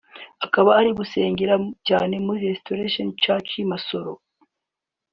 [0.45, 1.55] akaba ari gusengera
[1.87, 4.11] cyane muri Restoration church Masoro